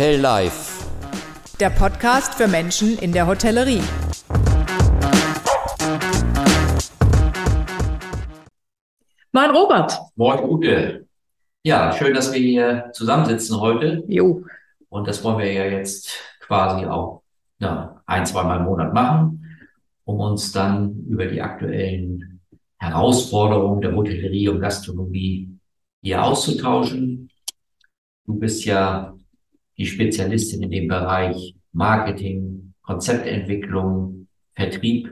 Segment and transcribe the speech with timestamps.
[0.00, 0.88] Hotel Life.
[1.60, 3.82] Der Podcast für Menschen in der Hotellerie.
[9.30, 10.00] Moin Robert.
[10.16, 11.06] Moin Ute.
[11.64, 14.02] Ja, schön, dass wir hier zusammensitzen heute.
[14.08, 14.42] Jo.
[14.88, 17.22] Und das wollen wir ja jetzt quasi auch
[17.58, 19.44] ja, ein, zweimal im Monat machen,
[20.04, 22.40] um uns dann über die aktuellen
[22.78, 25.58] Herausforderungen der Hotellerie und Gastronomie
[26.00, 27.28] hier auszutauschen.
[28.24, 29.14] Du bist ja
[29.80, 35.10] die Spezialistin in dem Bereich Marketing, Konzeptentwicklung, Vertrieb.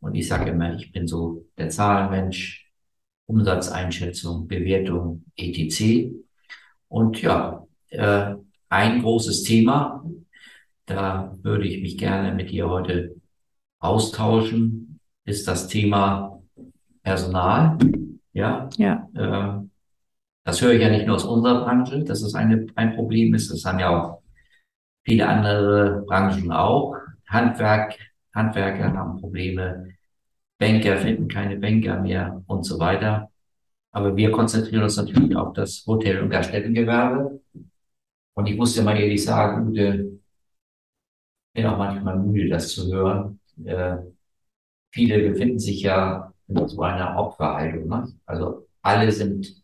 [0.00, 2.70] Und ich sage immer, ich bin so der Zahlenmensch,
[3.24, 6.12] Umsatzeinschätzung, Bewertung, etc.
[6.88, 8.34] Und ja, äh,
[8.68, 10.04] ein großes Thema,
[10.84, 13.16] da würde ich mich gerne mit dir heute
[13.78, 16.42] austauschen, ist das Thema
[17.02, 17.78] Personal.
[18.34, 18.68] Ja.
[18.76, 19.08] Ja.
[19.14, 19.66] Äh,
[20.44, 23.50] das höre ich ja nicht nur aus unserer Branche, dass es eine, ein Problem ist.
[23.50, 24.22] Das haben ja auch
[25.04, 26.96] viele andere Branchen auch.
[27.28, 27.98] Handwerk,
[28.34, 29.94] Handwerker haben Probleme.
[30.58, 33.30] Banker finden keine Banker mehr und so weiter.
[33.92, 37.40] Aber wir konzentrieren uns natürlich auf das Hotel- und Gaststättengewerbe.
[38.34, 40.20] Und ich muss dir mal ehrlich sagen, Ute,
[41.54, 43.40] bin auch manchmal müde, das zu hören.
[43.64, 43.98] Äh,
[44.92, 47.88] viele befinden sich ja in so einer Opferhaltung.
[47.88, 48.12] Ne?
[48.26, 49.63] Also alle sind,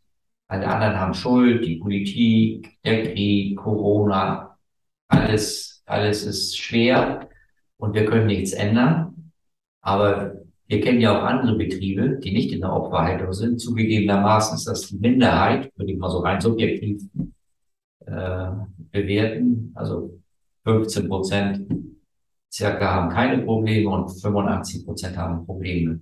[0.50, 4.58] alle anderen haben Schuld, die Politik, der Krieg, Corona,
[5.06, 7.28] alles, alles ist schwer
[7.76, 9.32] und wir können nichts ändern.
[9.80, 10.34] Aber
[10.66, 13.60] wir kennen ja auch andere Betriebe, die nicht in der Opferhaltung sind.
[13.60, 17.00] Zugegebenermaßen ist das die Minderheit, würde ich mal so rein subjektiv
[18.06, 18.50] äh,
[18.90, 19.70] bewerten.
[19.76, 20.18] Also
[20.64, 21.72] 15 Prozent
[22.52, 26.00] circa haben keine Probleme und 85 Prozent haben Probleme.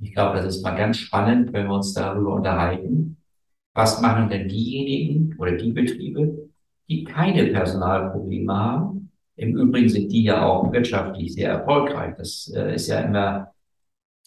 [0.00, 3.18] Ich glaube, das ist mal ganz spannend, wenn wir uns darüber unterhalten.
[3.74, 6.50] Was machen denn diejenigen oder die Betriebe,
[6.88, 9.10] die keine Personalprobleme haben?
[9.36, 12.14] Im Übrigen sind die ja auch wirtschaftlich sehr erfolgreich.
[12.18, 13.52] Das äh, ist ja immer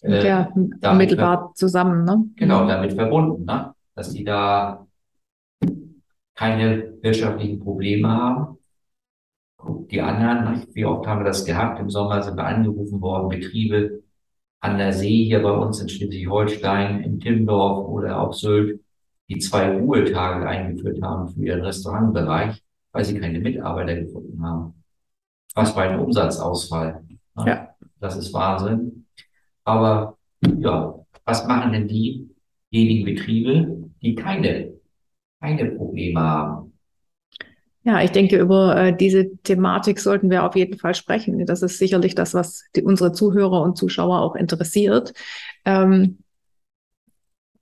[0.02, 0.52] äh, ja,
[0.82, 2.24] unmittelbar zusammen, ne?
[2.36, 3.72] Genau, damit verbunden, ne?
[3.94, 4.86] dass die da
[6.34, 8.58] keine wirtschaftlichen Probleme haben.
[9.90, 11.80] Die anderen, wie oft haben wir das gehabt?
[11.80, 14.02] Im Sommer sind wir angerufen worden, Betriebe
[14.60, 18.80] an der See hier bei uns in Schleswig-Holstein, in Timmendorf oder auf Sylt,
[19.28, 24.84] die zwei Ruhetage eingeführt haben für ihren Restaurantbereich, weil sie keine Mitarbeiter gefunden haben.
[25.54, 27.02] Was bei einem Umsatzausfall.
[27.36, 27.46] Ne?
[27.46, 27.68] Ja.
[27.98, 29.06] Das ist Wahnsinn.
[29.64, 30.16] Aber
[30.58, 30.94] ja,
[31.24, 34.74] was machen denn diejenigen Betriebe, die keine,
[35.40, 36.72] keine Probleme haben?
[37.82, 41.46] Ja, ich denke, über äh, diese Thematik sollten wir auf jeden Fall sprechen.
[41.46, 45.12] Das ist sicherlich das, was die, unsere Zuhörer und Zuschauer auch interessiert.
[45.64, 46.18] Ähm,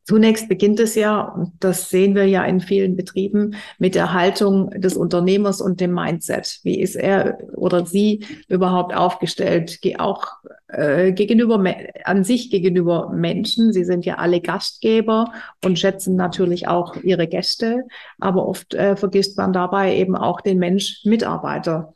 [0.04, 4.68] Zunächst beginnt es ja, und das sehen wir ja in vielen Betrieben, mit der Haltung
[4.70, 6.60] des Unternehmers und dem Mindset.
[6.62, 9.80] Wie ist er oder sie überhaupt aufgestellt?
[9.98, 10.26] Auch
[10.68, 11.62] äh, gegenüber
[12.04, 13.72] an sich gegenüber Menschen.
[13.72, 15.32] Sie sind ja alle Gastgeber
[15.64, 17.84] und schätzen natürlich auch ihre Gäste,
[18.18, 21.94] aber oft äh, vergisst man dabei eben auch den Mensch Mitarbeiter.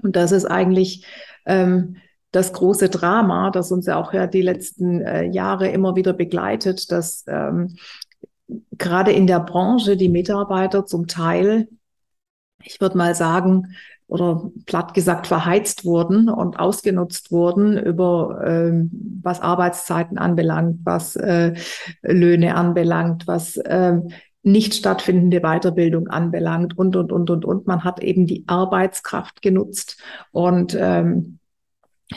[0.00, 1.04] Und das ist eigentlich
[1.46, 1.96] ähm,
[2.32, 6.90] das große Drama, das uns ja auch ja die letzten äh, Jahre immer wieder begleitet,
[6.92, 7.76] dass ähm,
[8.72, 11.68] gerade in der Branche die Mitarbeiter zum Teil,
[12.62, 13.74] ich würde mal sagen,
[14.08, 21.54] oder platt gesagt verheizt wurden und ausgenutzt wurden über ähm, was Arbeitszeiten anbelangt, was äh,
[22.02, 23.98] Löhne anbelangt, was äh,
[24.44, 27.66] nicht stattfindende Weiterbildung anbelangt und und und und und.
[27.66, 30.00] Man hat eben die Arbeitskraft genutzt
[30.30, 31.40] und ähm,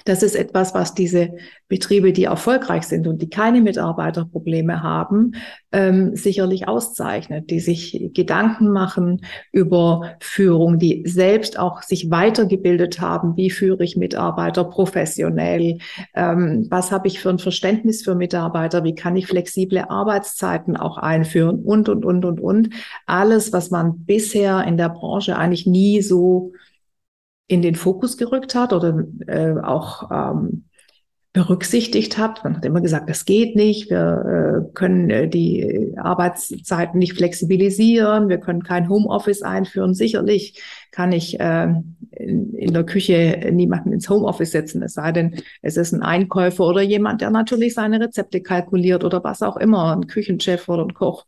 [0.06, 1.32] das ist etwas, was diese
[1.68, 5.34] Betriebe, die erfolgreich sind und die keine Mitarbeiterprobleme haben,
[5.72, 13.36] ähm, sicherlich auszeichnet, die sich Gedanken machen über Führung, die selbst auch sich weitergebildet haben,
[13.36, 15.80] wie führe ich Mitarbeiter professionell,
[16.14, 20.98] ähm, was habe ich für ein Verständnis für Mitarbeiter, wie kann ich flexible Arbeitszeiten auch
[21.00, 21.64] einführen?
[21.64, 22.70] Und, und, und, und, und.
[23.08, 26.54] Alles, was man bisher in der Branche eigentlich nie so
[27.50, 30.66] in den Fokus gerückt hat oder äh, auch ähm,
[31.34, 32.44] berücksichtigt hat.
[32.44, 38.30] Man hat immer gesagt, das geht nicht, wir äh, können äh, die Arbeitszeiten nicht flexibilisieren,
[38.30, 39.96] wir können kein Homeoffice einführen.
[39.96, 40.62] Sicherlich
[40.92, 41.74] kann ich äh,
[42.12, 46.66] in, in der Küche niemanden ins Homeoffice setzen, es sei denn, es ist ein Einkäufer
[46.66, 50.94] oder jemand, der natürlich seine Rezepte kalkuliert oder was auch immer, ein Küchenchef oder ein
[50.94, 51.26] Koch.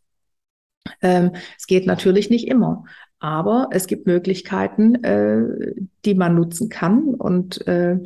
[1.02, 2.86] Ähm, es geht natürlich nicht immer.
[3.22, 5.76] Aber es gibt Möglichkeiten, äh,
[6.06, 8.00] die man nutzen kann und äh,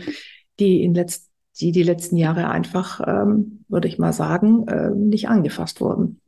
[0.59, 1.31] die in letzt,
[1.61, 6.19] die die letzten Jahre einfach, ähm, würde ich mal sagen, äh, nicht angefasst wurden.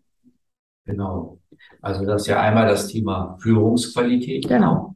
[0.86, 1.39] Genau.
[1.81, 4.48] Also das ist ja einmal das Thema Führungsqualität.
[4.48, 4.95] Genau.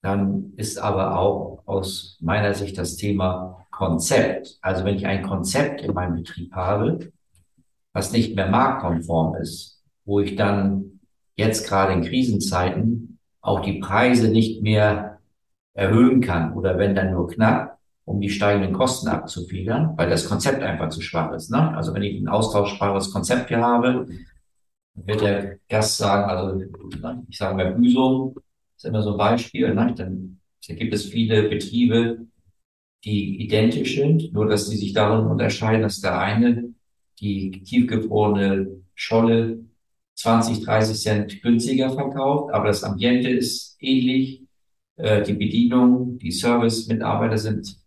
[0.00, 4.58] dann ist aber auch aus meiner Sicht das Thema Konzept.
[4.62, 7.12] Also wenn ich ein Konzept in meinem Betrieb habe,
[7.92, 11.00] was nicht mehr marktkonform ist, wo ich dann
[11.36, 12.99] jetzt gerade in Krisenzeiten
[13.40, 15.18] auch die Preise nicht mehr
[15.74, 20.62] erhöhen kann oder wenn dann nur knapp, um die steigenden Kosten abzufedern, weil das Konzept
[20.62, 21.50] einfach zu schwach ist.
[21.50, 21.76] Ne?
[21.76, 24.06] Also wenn ich ein austauschbares Konzept hier habe,
[24.94, 26.62] wird der Gast sagen, also
[27.28, 28.34] ich sage bei Büsum,
[28.76, 29.94] ist immer so ein Beispiel, ne?
[29.96, 32.26] dann gibt es viele Betriebe,
[33.04, 36.74] die identisch sind, nur dass sie sich darin unterscheiden, dass der eine
[37.20, 39.60] die tiefgefrorene Scholle
[40.20, 44.42] 20, 30 Cent günstiger verkauft, aber das Ambiente ist ähnlich,
[44.96, 47.78] äh, die Bedienung, die Service-Mitarbeiter sind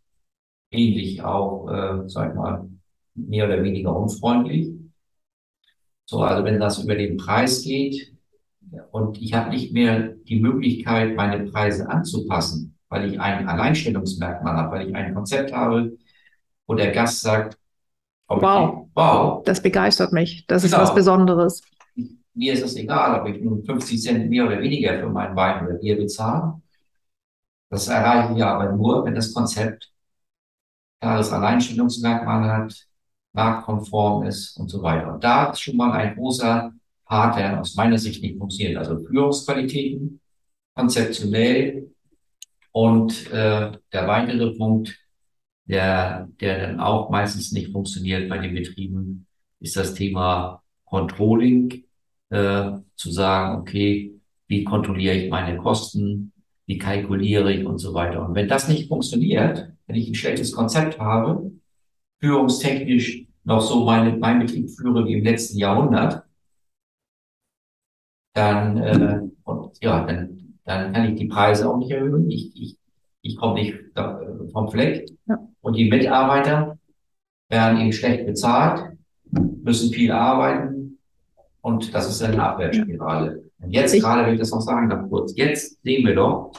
[0.72, 2.68] ähnlich auch, äh, sag ich mal,
[3.14, 4.72] mehr oder weniger unfreundlich.
[6.06, 8.14] So, also wenn das über den Preis geht
[8.92, 14.76] und ich habe nicht mehr die Möglichkeit, meine Preise anzupassen, weil ich ein Alleinstellungsmerkmal habe,
[14.76, 15.96] weil ich ein Konzept habe,
[16.66, 17.60] wo der Gast sagt,
[18.28, 20.78] wow, wow, das begeistert mich, das genau.
[20.78, 21.62] ist was Besonderes.
[22.36, 25.66] Mir ist es egal, ob ich nun 50 Cent mehr oder weniger für meinen Wein
[25.66, 26.62] oder Bier bezahle.
[27.70, 29.92] Das erreiche ich aber nur, wenn das Konzept
[31.02, 32.88] klares Alleinstellungsmerkmal hat,
[33.34, 35.14] marktkonform ist und so weiter.
[35.14, 36.72] Und da ist schon mal ein großer
[37.06, 38.78] Part, der aus meiner Sicht nicht funktioniert.
[38.78, 40.22] Also Führungsqualitäten,
[40.76, 41.92] konzeptionell
[42.72, 44.98] und äh, der weitere Punkt,
[45.66, 49.28] der, der dann auch meistens nicht funktioniert bei den Betrieben,
[49.60, 51.84] ist das Thema Controlling,
[52.34, 56.34] äh, zu sagen, okay, wie kontrolliere ich meine Kosten,
[56.66, 58.28] wie kalkuliere ich und so weiter.
[58.28, 61.52] Und wenn das nicht funktioniert, wenn ich ein schlechtes Konzept habe,
[62.20, 66.24] führungstechnisch noch so meine, mein Betrieb führe wie im letzten Jahrhundert,
[68.34, 72.32] dann, äh, und, ja, dann, dann kann ich die Preise auch nicht erhöhen.
[72.32, 72.78] Ich, ich,
[73.22, 73.76] ich komme nicht
[74.52, 75.08] vom Fleck.
[75.28, 75.38] Ja.
[75.62, 76.80] Und die Mitarbeiter
[77.50, 78.98] werden eben schlecht bezahlt,
[79.30, 80.83] müssen viel arbeiten.
[81.64, 83.42] Und das ist eine Abwärtsspirale.
[83.62, 86.52] Und jetzt gerade, wenn ich das noch sagen darf kurz, jetzt sehen wir doch,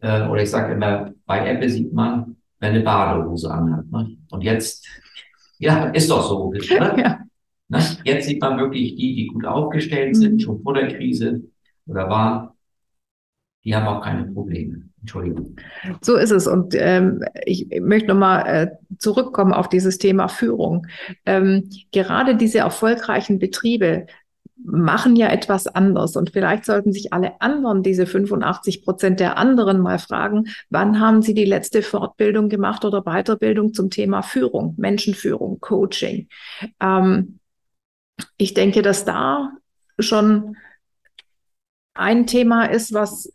[0.00, 3.90] äh, oder ich sage immer, bei Apple sieht man, wer eine Badehose anhat.
[3.92, 4.16] Ne?
[4.30, 4.88] Und jetzt,
[5.58, 6.50] ja, ist doch so.
[6.50, 6.60] Ne?
[6.98, 7.18] Ja.
[7.68, 7.80] Ne?
[8.04, 10.40] Jetzt sieht man wirklich die, die gut aufgestellt sind, mhm.
[10.40, 11.42] schon vor der Krise
[11.86, 12.48] oder waren,
[13.64, 14.82] die haben auch keine Probleme.
[15.02, 15.56] Entschuldigung.
[16.00, 16.46] So ist es.
[16.46, 20.86] Und ähm, ich möchte nochmal äh, zurückkommen auf dieses Thema Führung.
[21.26, 24.06] Ähm, gerade diese erfolgreichen Betriebe
[24.64, 26.16] machen ja etwas anders.
[26.16, 31.22] Und vielleicht sollten sich alle anderen, diese 85 Prozent der anderen mal fragen, wann haben
[31.22, 36.28] sie die letzte Fortbildung gemacht oder Weiterbildung zum Thema Führung, Menschenführung, Coaching.
[36.80, 37.38] Ähm,
[38.36, 39.52] ich denke, dass da
[39.98, 40.56] schon
[41.94, 43.32] ein Thema ist, was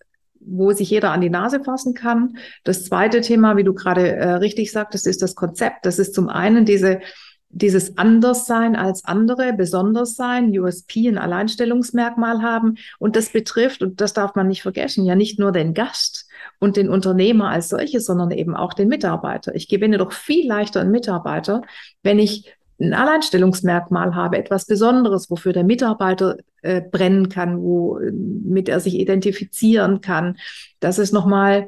[0.47, 2.37] wo sich jeder an die Nase fassen kann.
[2.63, 5.85] Das zweite Thema, wie du gerade äh, richtig sagtest, ist das Konzept.
[5.85, 7.01] Das ist zum einen diese
[7.49, 12.75] dieses Anderssein als andere, besonders sein, USP, ein Alleinstellungsmerkmal haben.
[12.99, 16.27] Und das betrifft, und das darf man nicht vergessen, ja nicht nur den Gast
[16.59, 19.55] und den Unternehmer als solches, sondern eben auch den Mitarbeiter.
[19.55, 21.61] Ich gewinne doch viel leichter einen Mitarbeiter,
[22.03, 28.79] wenn ich ein Alleinstellungsmerkmal habe, etwas Besonderes, wofür der Mitarbeiter äh, brennen kann, womit er
[28.79, 30.37] sich identifizieren kann.
[30.79, 31.67] Das ist nochmal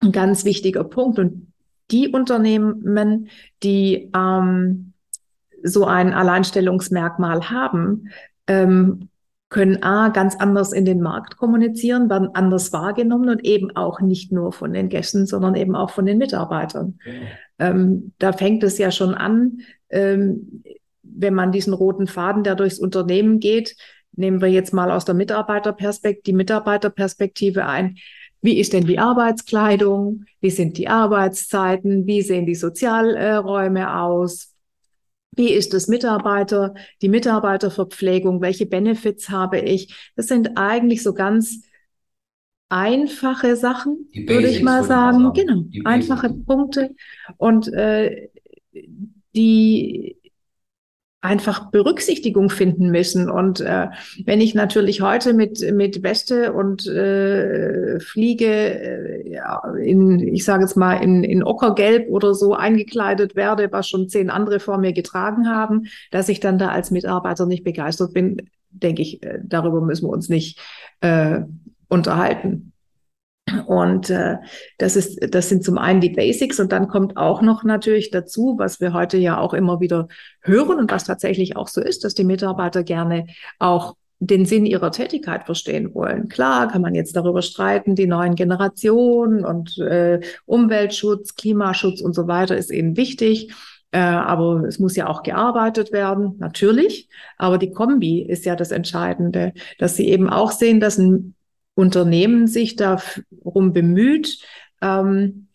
[0.00, 1.18] ein ganz wichtiger Punkt.
[1.18, 1.47] Und
[1.90, 3.28] die Unternehmen,
[3.62, 4.92] die ähm,
[5.62, 8.08] so ein Alleinstellungsmerkmal haben,
[8.46, 9.08] ähm,
[9.50, 14.30] können A, ganz anders in den Markt kommunizieren, werden anders wahrgenommen und eben auch nicht
[14.30, 16.98] nur von den Gästen, sondern eben auch von den Mitarbeitern.
[17.00, 17.22] Okay.
[17.58, 20.62] Ähm, da fängt es ja schon an, ähm,
[21.02, 23.74] wenn man diesen roten Faden, der durchs Unternehmen geht,
[24.12, 27.96] nehmen wir jetzt mal aus der Mitarbeiterperspektive, die Mitarbeiterperspektive ein.
[28.40, 30.24] Wie ist denn die Arbeitskleidung?
[30.40, 32.06] Wie sind die Arbeitszeiten?
[32.06, 34.54] Wie sehen die Sozialräume aus?
[35.32, 38.40] Wie ist das Mitarbeiter, die Mitarbeiterverpflegung?
[38.40, 40.12] Welche Benefits habe ich?
[40.16, 41.62] Das sind eigentlich so ganz
[42.68, 45.32] einfache Sachen, würde ich mal sagen.
[45.32, 46.94] Genau, einfache Punkte.
[47.36, 48.28] Und äh,
[49.34, 50.17] die
[51.20, 53.28] einfach Berücksichtigung finden müssen.
[53.28, 53.88] Und äh,
[54.24, 60.76] wenn ich natürlich heute mit, mit Weste und äh, Fliege äh, in, ich sage jetzt
[60.76, 65.48] mal, in, in Ockergelb oder so eingekleidet werde, was schon zehn andere vor mir getragen
[65.48, 70.06] haben, dass ich dann da als Mitarbeiter nicht begeistert bin, denke ich, äh, darüber müssen
[70.06, 70.60] wir uns nicht
[71.00, 71.40] äh,
[71.88, 72.72] unterhalten.
[73.66, 74.36] Und äh,
[74.78, 78.56] das ist, das sind zum einen die Basics und dann kommt auch noch natürlich dazu,
[78.58, 80.08] was wir heute ja auch immer wieder
[80.42, 83.26] hören und was tatsächlich auch so ist, dass die Mitarbeiter gerne
[83.58, 86.28] auch den Sinn ihrer Tätigkeit verstehen wollen.
[86.28, 92.26] Klar kann man jetzt darüber streiten, die neuen Generationen und äh, Umweltschutz, Klimaschutz und so
[92.26, 93.52] weiter ist ihnen wichtig.
[93.90, 97.08] Äh, aber es muss ja auch gearbeitet werden, natürlich.
[97.38, 101.34] Aber die Kombi ist ja das Entscheidende, dass sie eben auch sehen, dass ein
[101.78, 104.42] Unternehmen sich darum bemüht,
[104.82, 105.46] ähm,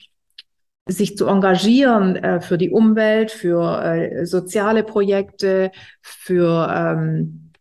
[0.88, 7.52] sich zu engagieren äh, für die Umwelt, für äh, soziale Projekte, für ähm,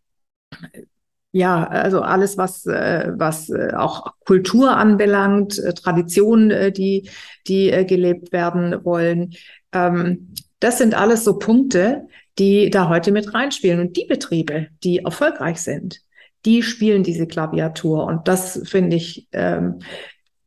[1.33, 7.09] ja, also alles, was, äh, was äh, auch Kultur anbelangt, äh, Traditionen, äh, die,
[7.47, 9.33] die gelebt werden wollen.
[9.73, 13.79] Ähm, das sind alles so Punkte, die da heute mit reinspielen.
[13.79, 16.01] Und die Betriebe, die erfolgreich sind,
[16.45, 18.05] die spielen diese Klaviatur.
[18.05, 19.79] Und das finde ich, ähm,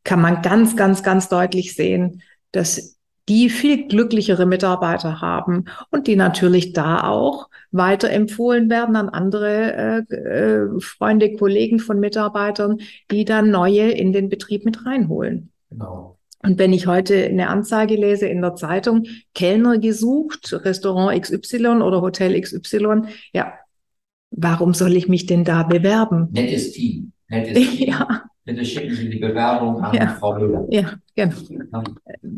[0.03, 6.15] kann man ganz, ganz, ganz deutlich sehen, dass die viel glücklichere Mitarbeiter haben und die
[6.15, 12.77] natürlich da auch weiterempfohlen werden an andere äh, äh, Freunde, Kollegen von Mitarbeitern,
[13.11, 15.51] die dann neue in den Betrieb mit reinholen.
[15.69, 16.17] Genau.
[16.43, 22.01] Und wenn ich heute eine Anzeige lese in der Zeitung, Kellner gesucht, Restaurant XY oder
[22.01, 23.01] Hotel XY,
[23.33, 23.53] ja,
[24.31, 26.29] warum soll ich mich denn da bewerben?
[26.31, 27.11] Nettes Team.
[27.29, 27.87] Nettes Team.
[27.89, 28.23] Ja.
[28.47, 30.07] Bitte schicken Sie die Bewerbung an ja.
[30.07, 30.65] Frau Müller.
[30.69, 31.35] Ja, genau.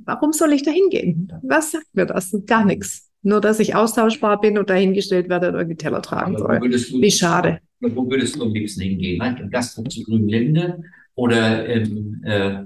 [0.05, 1.31] Warum soll ich da hingehen?
[1.43, 2.36] Was sagt mir das?
[2.48, 3.12] Gar nichts.
[3.22, 6.60] Nur, dass ich austauschbar bin und dahingestellt werde und irgendwie Teller tragen soll.
[6.62, 7.60] Du, Wie schade.
[7.79, 9.22] Wo würdest du am liebsten hingehen?
[9.39, 10.81] Im Gasthof zu Grünlinde
[11.13, 12.63] oder im äh,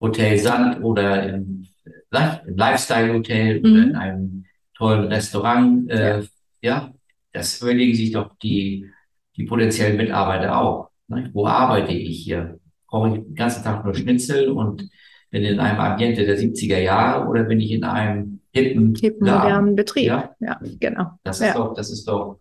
[0.00, 1.66] Hotel Sand oder im,
[2.12, 3.70] äh, im Lifestyle-Hotel mhm.
[3.70, 4.44] oder in einem
[4.74, 5.90] tollen Restaurant?
[5.90, 6.26] Äh, ja.
[6.62, 6.94] ja,
[7.32, 8.90] das überlegen sich doch die,
[9.36, 10.90] die potenziellen Mitarbeiter auch.
[11.08, 11.30] Ne?
[11.32, 12.58] Wo arbeite ich hier?
[12.88, 14.88] brauche ich den ganzen Tag nur Schnitzel und
[15.30, 19.76] bin in einem Ambiente der 70er Jahre oder bin ich in einem hippen, hippen modernen
[19.76, 20.06] Betrieb?
[20.06, 21.18] Ja, ja genau.
[21.22, 21.54] Das ist ja.
[21.54, 22.40] doch, das ist doch,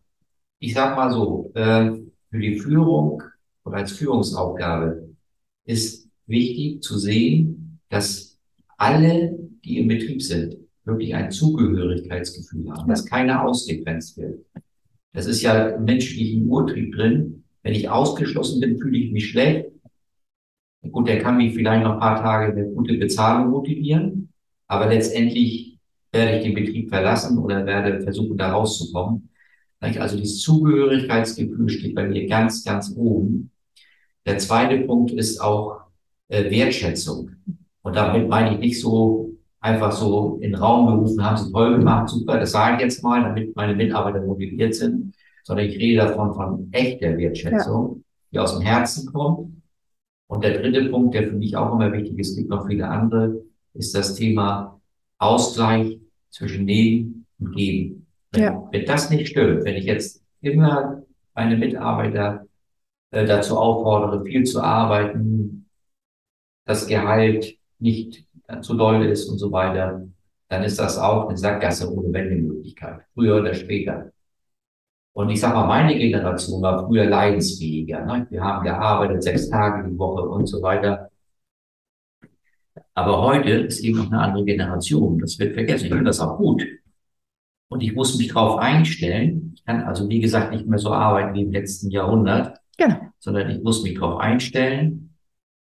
[0.60, 1.92] ich sag mal so, äh,
[2.30, 3.22] für die Führung
[3.66, 5.10] oder als Führungsaufgabe
[5.66, 8.40] ist wichtig zu sehen, dass
[8.78, 12.88] alle, die im Betrieb sind, wirklich ein Zugehörigkeitsgefühl haben, ja.
[12.88, 14.46] dass keiner ausgegrenzt wird.
[15.14, 17.44] Das ist ja im menschlichen Urtrieb drin.
[17.64, 19.68] Wenn ich ausgeschlossen bin, fühle ich mich schlecht.
[20.92, 24.30] Gut, der kann mich vielleicht noch ein paar Tage eine gute Bezahlung motivieren,
[24.68, 25.80] aber letztendlich
[26.12, 29.30] werde ich den Betrieb verlassen oder werde versuchen, da rauszukommen.
[29.80, 33.52] Also dieses Zugehörigkeitsgefühl steht bei mir ganz, ganz oben.
[34.26, 35.82] Der zweite Punkt ist auch
[36.30, 37.32] äh, Wertschätzung.
[37.82, 39.27] Und damit meine ich nicht so
[39.68, 43.04] einfach so in den Raum gerufen, haben sie toll gemacht, super, das sage ich jetzt
[43.04, 48.04] mal, damit meine Mitarbeiter motiviert sind, sondern ich rede davon von echter Wertschätzung, ja.
[48.32, 49.52] die aus dem Herzen kommt
[50.28, 53.42] und der dritte Punkt, der für mich auch immer wichtig ist, gibt noch viele andere,
[53.74, 54.80] ist das Thema
[55.18, 58.08] Ausgleich zwischen Nehmen und Geben.
[58.32, 58.68] Wenn, ja.
[58.72, 62.46] wenn das nicht stimmt, wenn ich jetzt immer meine Mitarbeiter
[63.12, 65.70] äh, dazu auffordere, viel zu arbeiten,
[66.66, 68.27] das Gehalt nicht
[68.62, 70.08] zu doll ist und so weiter,
[70.50, 74.12] dann ist das auch eine Sackgasse ohne Wendemöglichkeit, früher oder später.
[75.14, 78.06] Und ich sage mal, meine Generation war früher leidensfähiger.
[78.06, 78.28] Ne?
[78.30, 81.10] Wir haben gearbeitet, sechs Tage die Woche und so weiter.
[82.94, 85.20] Aber heute ist eben noch eine andere Generation.
[85.20, 85.86] Das wird vergessen.
[85.86, 86.64] Ich finde das auch gut.
[87.70, 89.54] Und ich muss mich darauf einstellen.
[89.56, 92.98] Ich kann also, wie gesagt, nicht mehr so arbeiten wie im letzten Jahrhundert, genau.
[93.20, 95.07] sondern ich muss mich darauf einstellen.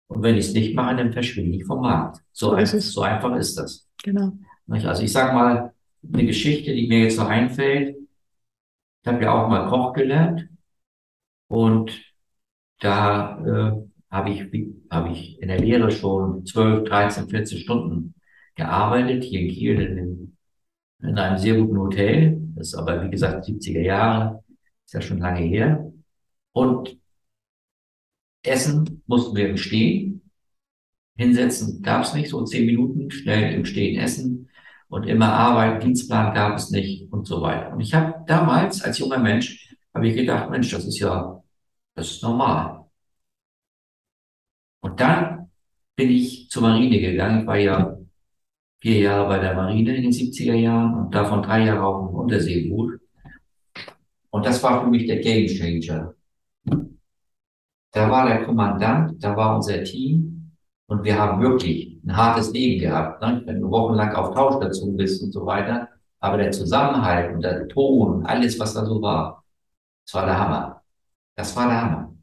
[0.08, 2.22] Und wenn ich es nicht mache, dann verschwinde ich vom Markt.
[2.32, 3.88] So, einfach, so einfach ist das.
[4.04, 4.34] Genau.
[4.70, 5.74] Also ich sage mal,
[6.14, 7.98] eine Geschichte, die mir jetzt so einfällt,
[9.02, 10.50] ich habe ja auch mal Koch gelernt
[11.48, 11.92] und
[12.80, 14.46] da äh, habe ich,
[14.90, 18.16] hab ich in der Lehre schon 12, 13, 14 Stunden
[18.56, 20.38] gearbeitet, hier in Kiel in, in,
[21.02, 22.38] in einem sehr guten Hotel.
[22.56, 24.44] Das ist aber, wie gesagt, 70er Jahre,
[24.86, 25.92] ist ja schon lange her.
[26.54, 26.98] Und
[28.48, 30.22] Essen mussten wir im Stehen.
[31.18, 34.50] Hinsetzen gab es nicht, so zehn Minuten schnell im Stehen essen
[34.88, 37.74] und immer Arbeit, Dienstplan gab es nicht und so weiter.
[37.74, 41.44] Und ich habe damals als junger Mensch, habe ich gedacht, Mensch, das ist ja,
[41.96, 42.86] das ist normal.
[44.82, 45.50] Und dann
[45.96, 47.42] bin ich zur Marine gegangen.
[47.42, 47.98] Ich war ja
[48.80, 52.16] vier Jahre bei der Marine in den 70er Jahren und davon drei Jahre auf dem
[52.16, 53.00] Unterseeboot.
[54.30, 56.14] Und das war für mich der Game Changer.
[57.92, 60.38] Da war der Kommandant, da war unser Team,
[60.88, 63.42] und wir haben wirklich ein hartes Leben gehabt, ne?
[63.46, 65.90] wenn du wochenlang auf Tauschstation bist und so weiter.
[66.20, 69.44] Aber der Zusammenhalt und der Ton und alles, was da so war,
[70.06, 70.84] das war der Hammer.
[71.36, 72.16] Das war der Hammer.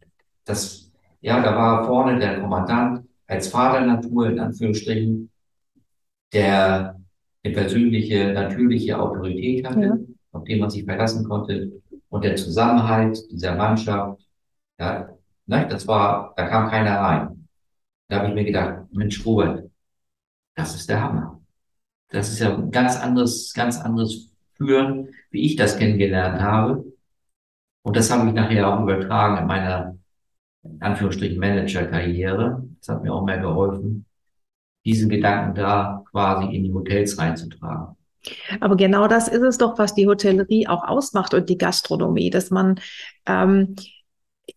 [0.44, 0.90] Das,
[1.20, 5.30] ja, da war vorne der Kommandant als Vater Natur, in Anführungsstrichen,
[6.32, 6.98] der
[7.44, 9.98] eine persönliche, natürliche Autorität hatte, ja.
[10.32, 11.82] auf den man sich verlassen konnte.
[12.08, 14.20] Und der Zusammenhalt dieser Mannschaft,
[14.78, 15.13] Ja,
[15.46, 17.48] ne, das war, da kam keiner rein.
[18.08, 19.70] Da habe ich mir gedacht, Mensch, Robert,
[20.54, 21.40] das ist der Hammer.
[22.10, 26.84] Das ist ja ein ganz anderes, ganz anderes Führen, wie ich das kennengelernt habe.
[27.82, 29.96] Und das habe ich nachher auch übertragen in meiner,
[30.62, 32.64] in Anführungsstrichen, Manager-Karriere.
[32.78, 34.06] Das hat mir auch mehr geholfen,
[34.84, 37.96] diesen Gedanken da quasi in die Hotels reinzutragen.
[38.60, 42.50] Aber genau das ist es doch, was die Hotellerie auch ausmacht und die Gastronomie, dass
[42.50, 42.80] man
[43.26, 43.76] ähm,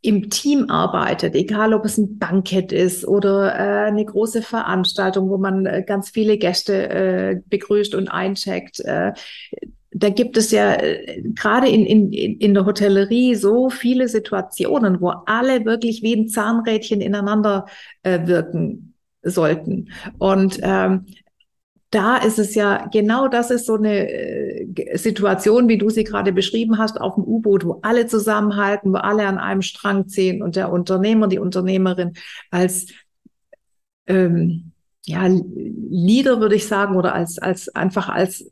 [0.02, 5.38] im Team arbeitet, egal ob es ein Bankett ist oder äh, eine große Veranstaltung, wo
[5.38, 8.80] man äh, ganz viele Gäste äh, begrüßt und eincheckt.
[8.82, 9.14] Äh,
[9.92, 15.10] da gibt es ja äh, gerade in, in, in der Hotellerie so viele Situationen, wo
[15.26, 17.66] alle wirklich wie ein Zahnrädchen ineinander
[18.04, 19.90] äh, wirken sollten.
[20.18, 21.06] Und ähm,
[21.90, 26.34] da ist es ja genau das ist so eine äh, Situation, wie du sie gerade
[26.34, 30.56] beschrieben hast, auf dem U-Boot, wo alle zusammenhalten, wo alle an einem Strang ziehen und
[30.56, 32.14] der Unternehmer, die Unternehmerin
[32.52, 32.88] als
[34.08, 34.72] ähm,
[35.06, 38.52] ja, Leader würde ich sagen, oder als, als einfach als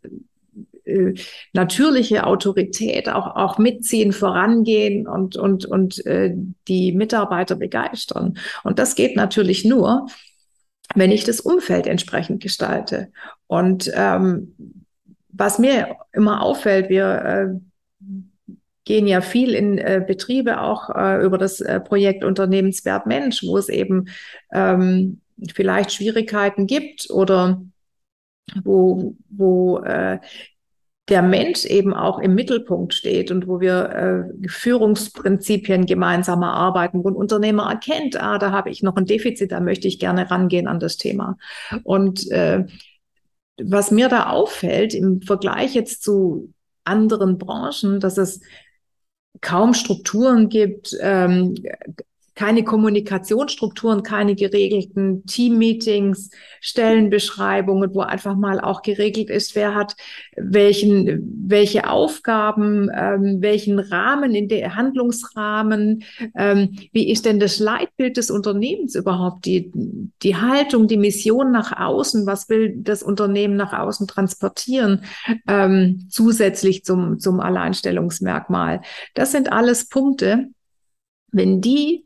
[0.86, 1.14] äh,
[1.52, 6.34] natürliche Autorität auch, auch mitziehen, vorangehen und, und, und äh,
[6.70, 8.38] die Mitarbeiter begeistern.
[8.64, 10.08] Und das geht natürlich nur,
[10.96, 13.12] wenn ich das Umfeld entsprechend gestalte.
[13.48, 14.56] Und ähm,
[15.30, 17.60] was mir immer auffällt, wir
[18.02, 18.08] äh,
[18.86, 23.58] gehen ja viel in äh, Betriebe auch äh, über das äh, Projekt Unternehmenswert Mensch, wo
[23.58, 24.08] es eben
[24.54, 25.22] ähm,
[25.54, 27.62] vielleicht Schwierigkeiten gibt oder
[28.64, 30.20] wo, wo äh,
[31.10, 33.90] der Mensch eben auch im Mittelpunkt steht und wo wir
[34.44, 39.52] äh, Führungsprinzipien gemeinsam erarbeiten, wo ein Unternehmer erkennt, ah, da habe ich noch ein Defizit,
[39.52, 41.38] da möchte ich gerne rangehen an das Thema.
[41.84, 42.66] Und äh,
[43.62, 46.52] was mir da auffällt im Vergleich jetzt zu
[46.84, 48.42] anderen Branchen, dass es
[49.42, 51.56] kaum Strukturen gibt, ähm,
[52.36, 59.96] keine Kommunikationsstrukturen, keine geregelten Teammeetings, Stellenbeschreibungen, wo einfach mal auch geregelt ist, wer hat
[60.36, 66.04] welchen, welche Aufgaben, ähm, welchen Rahmen in der Handlungsrahmen,
[66.36, 69.72] ähm, wie ist denn das Leitbild des Unternehmens überhaupt, die,
[70.22, 75.06] die Haltung, die Mission nach außen, was will das Unternehmen nach außen transportieren,
[75.48, 78.82] ähm, zusätzlich zum, zum Alleinstellungsmerkmal.
[79.14, 80.50] Das sind alles Punkte,
[81.32, 82.06] wenn die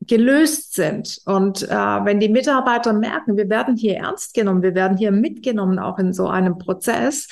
[0.00, 1.20] gelöst sind.
[1.26, 5.78] Und äh, wenn die Mitarbeiter merken, wir werden hier ernst genommen, wir werden hier mitgenommen,
[5.78, 7.28] auch in so einem Prozess,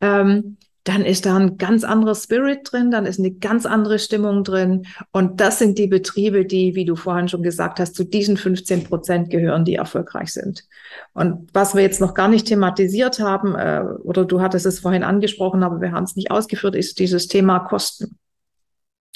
[0.00, 4.42] ähm, dann ist da ein ganz anderer Spirit drin, dann ist eine ganz andere Stimmung
[4.42, 4.86] drin.
[5.12, 8.84] Und das sind die Betriebe, die, wie du vorhin schon gesagt hast, zu diesen 15
[8.84, 10.64] Prozent gehören, die erfolgreich sind.
[11.12, 15.04] Und was wir jetzt noch gar nicht thematisiert haben, äh, oder du hattest es vorhin
[15.04, 18.18] angesprochen, aber wir haben es nicht ausgeführt, ist dieses Thema Kosten.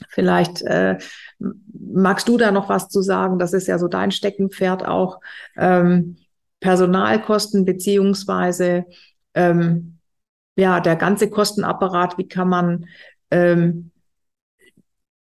[0.08, 0.98] Vielleicht äh,
[1.38, 3.38] magst du da noch was zu sagen?
[3.38, 5.20] Das ist ja so dein Steckenpferd auch.
[5.56, 6.16] Ähm,
[6.60, 8.86] Personalkosten beziehungsweise
[9.34, 9.98] ähm,
[10.56, 12.18] ja der ganze Kostenapparat.
[12.18, 12.86] Wie kann man
[13.30, 13.90] ähm,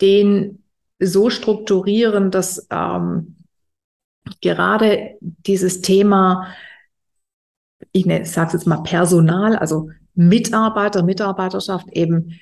[0.02, 0.64] den
[1.00, 3.38] so strukturieren, dass ähm,
[4.42, 6.48] gerade dieses Thema,
[7.92, 12.40] ich sage es jetzt mal Personal, also Mitarbeiter, Mitarbeiterschaft eben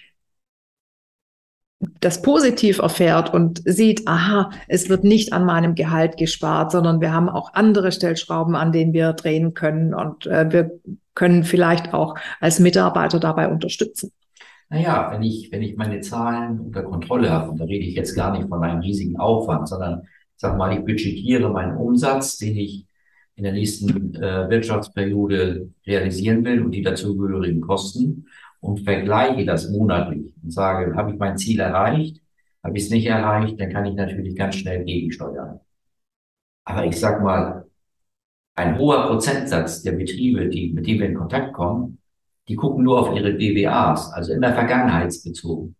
[1.79, 7.13] das positiv erfährt und sieht, aha, es wird nicht an meinem Gehalt gespart, sondern wir
[7.13, 10.71] haben auch andere Stellschrauben, an denen wir drehen können und äh, wir
[11.15, 14.11] können vielleicht auch als Mitarbeiter dabei unterstützen.
[14.69, 18.15] Naja, wenn ich, wenn ich meine Zahlen unter Kontrolle habe, und da rede ich jetzt
[18.15, 20.03] gar nicht von einem riesigen Aufwand, sondern
[20.35, 22.85] sag mal, ich budgetiere meinen Umsatz, den ich
[23.35, 28.27] in der nächsten äh, Wirtschaftsperiode realisieren will und die dazugehörigen Kosten
[28.59, 32.21] und vergleiche das monatlich und sage, habe ich mein Ziel erreicht?
[32.63, 33.59] Habe ich es nicht erreicht?
[33.59, 35.59] Dann kann ich natürlich ganz schnell gegensteuern.
[36.65, 37.65] Aber ich sag mal,
[38.55, 41.99] ein hoher Prozentsatz der Betriebe, die, mit denen wir in Kontakt kommen,
[42.47, 45.75] die gucken nur auf ihre BWAs, also immer vergangenheitsbezogen.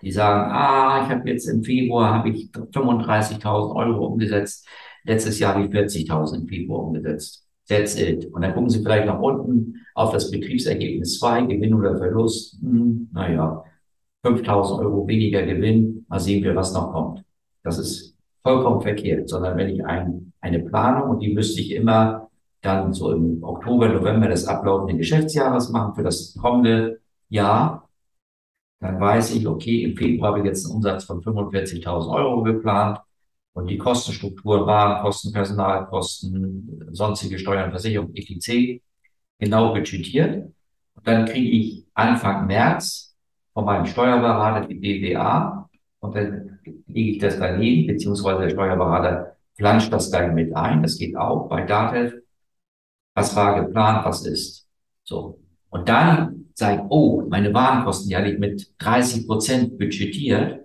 [0.00, 4.66] Die sagen, ah, ich habe jetzt im Februar habe ich 35.000 Euro umgesetzt,
[5.04, 7.46] letztes Jahr habe ich 40.000 im Februar umgesetzt.
[7.72, 8.26] That's it.
[8.32, 12.60] Und dann gucken Sie vielleicht nach unten auf das Betriebsergebnis 2, Gewinn oder Verlust.
[12.60, 13.64] Hm, naja,
[14.26, 16.04] 5000 Euro weniger Gewinn.
[16.08, 17.24] Mal sehen wir, was noch kommt.
[17.62, 22.28] Das ist vollkommen verkehrt, sondern wenn ich ein, eine Planung, und die müsste ich immer
[22.60, 27.88] dann so im Oktober, November des ablaufenden Geschäftsjahres machen für das kommende Jahr,
[28.80, 33.00] dann weiß ich, okay, im Februar habe ich jetzt einen Umsatz von 45.000 Euro geplant
[33.54, 38.80] und die Kostenstruktur, Warenkosten, Personalkosten, sonstige Steuern, Versicherung, etc.
[39.38, 40.46] genau budgetiert.
[40.94, 43.14] Und dann kriege ich Anfang März
[43.52, 45.68] von meinem Steuerberater die BWA
[46.00, 50.82] und dann lege ich das daneben, beziehungsweise der Steuerberater flanscht das dann mit ein.
[50.82, 52.14] Das geht auch bei Datev.
[53.14, 54.66] Was war geplant, was ist.
[55.04, 55.38] So.
[55.68, 60.61] Und dann sage ich, oh, meine Warenkosten, die hatte ich mit 30 Prozent budgetiert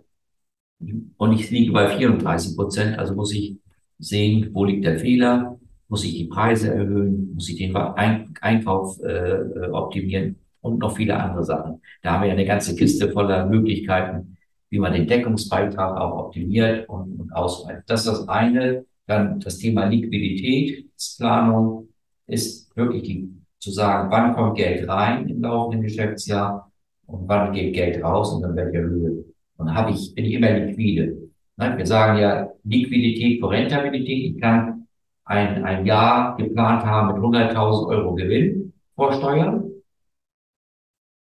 [0.80, 3.58] und ich liege bei 34 Prozent, also muss ich
[4.00, 9.68] sehen, wo liegt der Fehler, muss ich die Preise erhöhen, muss ich den Einkauf äh,
[9.72, 11.82] optimieren und noch viele andere Sachen.
[12.02, 14.38] Da haben wir eine ganze Kiste voller Möglichkeiten,
[14.70, 17.84] wie man den Deckungsbeitrag auch optimiert und, und ausweitet.
[17.88, 18.86] Das ist das eine.
[19.06, 21.88] Dann das Thema Liquiditätsplanung
[22.28, 26.72] ist wirklich die, zu sagen, wann kommt Geld rein im laufenden Geschäftsjahr
[27.06, 29.26] und wann geht Geld raus und in welcher Höhe.
[29.58, 31.18] Und habe ich, bin ich immer liquide.
[31.58, 34.36] Wir sagen ja Liquidität vor Rentabilität.
[34.36, 34.88] Ich kann
[35.26, 39.64] ein, ein Jahr geplant haben mit 100.000 Euro Gewinn vor Steuern.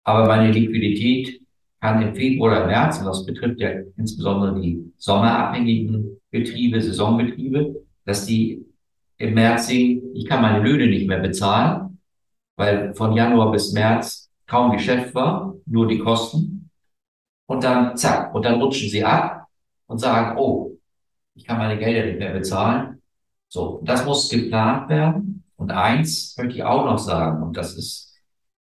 [0.04, 1.40] Aber meine Liquidität
[1.80, 8.26] kann im Februar oder März, und das betrifft ja insbesondere die sommerabhängigen Betriebe, Saisonbetriebe, dass
[8.26, 8.64] die
[9.18, 11.98] im März sehen, ich kann meine Löhne nicht mehr bezahlen,
[12.56, 16.61] weil von Januar bis März kaum Geschäft war, nur die Kosten.
[17.52, 19.46] Und dann zack, und dann rutschen sie ab
[19.86, 20.78] und sagen, oh,
[21.34, 23.02] ich kann meine Gelder nicht mehr bezahlen.
[23.48, 25.44] So, das muss geplant werden.
[25.56, 28.16] Und eins möchte ich auch noch sagen, und das ist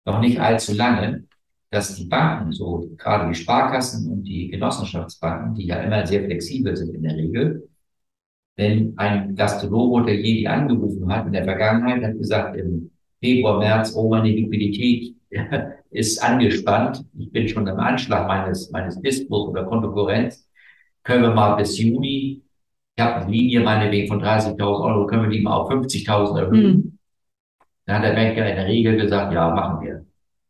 [0.04, 1.24] noch nicht allzu lange,
[1.70, 6.76] dass die Banken, so gerade die Sparkassen und die Genossenschaftsbanken, die ja immer sehr flexibel
[6.76, 7.70] sind in der Regel,
[8.58, 12.92] wenn ein Gastronom der je angerufen hat in der Vergangenheit, hat gesagt, im
[13.24, 15.16] Februar, März, oh, meine Liquidität
[15.92, 20.48] ist angespannt, ich bin schon im Anschlag meines, meines Dispos oder Konkurrenz,
[21.04, 22.44] können wir mal bis Juni
[22.96, 26.76] ich habe eine Linie meinetwegen von 30.000 Euro, können wir die mal auf 50.000 erhöhen?
[26.76, 26.98] Mhm.
[27.86, 30.06] Dann hat der Banker in der Regel gesagt, ja, machen wir.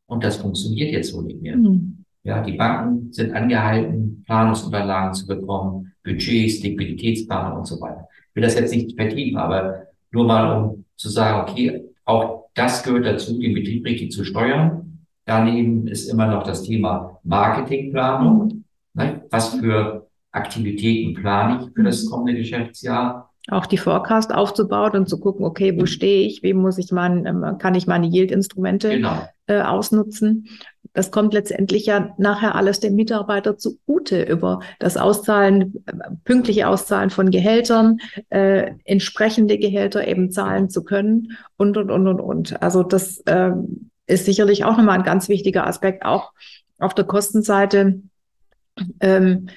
[0.08, 1.56] Und das funktioniert jetzt so nicht mehr.
[1.56, 2.04] Mhm.
[2.24, 8.08] Ja, die Banken sind angehalten, Planungsunterlagen zu bekommen, Budgets, Liquiditätsplanung und so weiter.
[8.30, 12.84] Ich will das jetzt nicht vertiefen, aber nur mal um zu sagen, okay, auch das
[12.84, 15.06] gehört dazu, den Betrieb richtig zu steuern.
[15.26, 18.66] Daneben ist immer noch das Thema Marketingplanung.
[18.94, 19.24] Ne?
[19.30, 23.30] Was für Aktivitäten plane ich für das kommende Geschäftsjahr.
[23.50, 27.26] Auch die Forecast aufzubauen und zu gucken, okay, wo stehe ich, wie muss ich mein,
[27.26, 29.28] ähm, kann ich meine Yield-Instrumente genau.
[29.48, 30.48] äh, ausnutzen.
[30.94, 35.84] Das kommt letztendlich ja nachher alles dem Mitarbeiter zugute über das Auszahlen,
[36.24, 37.98] pünktliche Auszahlen von Gehältern,
[38.30, 42.62] äh, entsprechende Gehälter eben zahlen zu können und, und, und, und, und.
[42.62, 43.52] Also das äh,
[44.06, 46.32] ist sicherlich auch nochmal ein ganz wichtiger Aspekt, auch
[46.78, 48.02] auf der Kostenseite.
[49.00, 49.48] Ähm,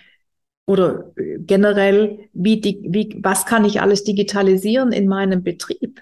[0.66, 6.00] oder generell, wie wie, was kann ich alles digitalisieren in meinem Betrieb,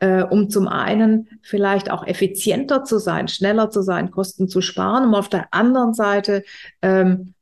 [0.00, 5.04] äh, um zum einen vielleicht auch effizienter zu sein, schneller zu sein, Kosten zu sparen,
[5.04, 6.44] um auf der anderen Seite
[6.82, 7.34] ähm,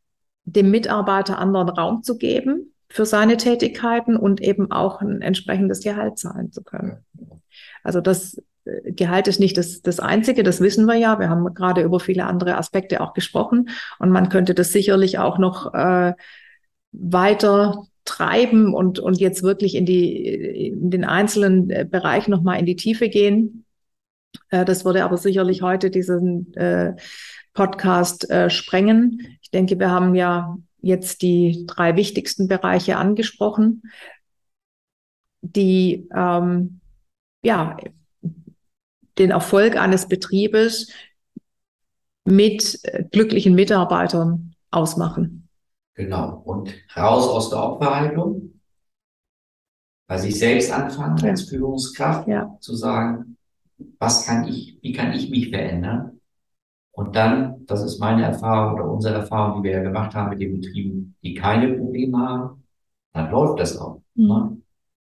[0.45, 6.19] dem Mitarbeiter anderen Raum zu geben für seine Tätigkeiten und eben auch ein entsprechendes Gehalt
[6.19, 7.05] zahlen zu können.
[7.83, 11.19] Also das äh, Gehalt ist nicht das, das Einzige, das wissen wir ja.
[11.19, 15.39] Wir haben gerade über viele andere Aspekte auch gesprochen und man könnte das sicherlich auch
[15.39, 16.15] noch äh,
[16.93, 22.65] weiter treiben und, und jetzt wirklich in die, in den einzelnen äh, Bereich nochmal in
[22.65, 23.67] die Tiefe gehen.
[24.49, 26.95] Äh, das würde aber sicherlich heute diesen äh,
[27.53, 29.39] Podcast sprengen.
[29.41, 33.81] Ich denke, wir haben ja jetzt die drei wichtigsten Bereiche angesprochen,
[35.41, 36.81] die ähm,
[37.43, 37.79] ja
[39.17, 40.93] den Erfolg eines Betriebes
[42.27, 42.79] mit
[43.11, 45.46] glücklichen Mitarbeitern ausmachen.
[45.97, 46.43] Genau.
[46.45, 48.61] Und raus aus der Opferhaltung.
[50.07, 51.31] Bei sich selbst anfangen ja.
[51.31, 52.57] als Führungskraft ja.
[52.61, 53.37] zu sagen,
[53.99, 56.21] was kann ich, wie kann ich mich verändern?
[56.93, 60.41] Und dann, das ist meine Erfahrung oder unsere Erfahrung, die wir ja gemacht haben mit
[60.41, 62.63] den Betrieben, die keine Probleme haben,
[63.13, 64.01] dann läuft das auch.
[64.15, 64.27] Mhm.
[64.27, 64.63] Ne?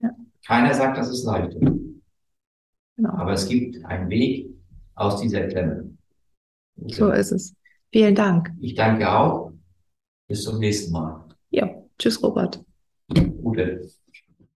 [0.02, 0.10] Ja.
[0.46, 1.58] Keiner sagt, das ist leicht.
[1.60, 3.10] Genau.
[3.10, 4.50] Aber es gibt einen Weg
[4.96, 5.98] aus dieser Klemme.
[6.88, 7.56] So ist es.
[7.92, 8.52] Vielen Dank.
[8.60, 9.53] Ich danke auch.
[10.28, 11.26] Bis zum nächsten Mal.
[11.50, 12.64] Ja, tschüss, Robert.
[13.10, 13.90] Gute.